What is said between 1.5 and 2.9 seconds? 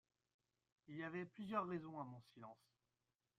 raisons a mon silence.